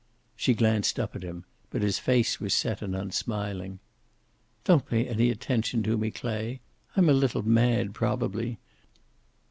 She 0.35 0.55
glanced 0.55 0.99
up 0.99 1.15
at 1.15 1.21
him, 1.21 1.45
but 1.69 1.83
his 1.83 1.99
face 1.99 2.39
was 2.39 2.55
set 2.55 2.81
and 2.81 2.95
unsmiling. 2.95 3.77
"Don't 4.63 4.87
pay 4.87 5.05
any 5.07 5.29
attention 5.29 5.83
to 5.83 5.95
me, 5.95 6.09
Clay. 6.09 6.59
I'm 6.97 7.07
a 7.07 7.13
little 7.13 7.43
mad, 7.43 7.93
probably. 7.93 8.57